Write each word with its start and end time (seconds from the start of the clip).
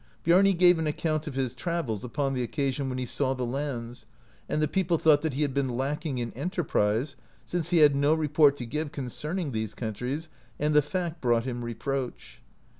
Biarni 0.23 0.53
gave 0.57 0.79
an 0.79 0.87
account 0.87 1.27
of 1.27 1.35
his 1.35 1.53
travels 1.53 2.03
[upon 2.03 2.33
the 2.33 2.41
occasion] 2.41 2.89
when 2.89 2.97
he 2.97 3.05
saw 3.05 3.35
the 3.35 3.45
lands, 3.45 4.07
and 4.49 4.59
the 4.59 4.67
people 4.67 4.97
thought 4.97 5.21
that 5.21 5.35
he 5.35 5.43
had 5.43 5.53
been 5.53 5.69
lacking 5.77 6.17
in 6.17 6.33
enter 6.33 6.63
prise, 6.63 7.15
since 7.45 7.69
he 7.69 7.77
had 7.85 7.95
no 7.95 8.15
report 8.15 8.57
to 8.57 8.65
give 8.65 8.91
concerning 8.91 9.51
these 9.51 9.75
countries, 9.75 10.27
and 10.59 10.73
the 10.73 10.81
fact 10.81 11.21
brought 11.21 11.43
him 11.45 11.63
reproach. 11.63 12.39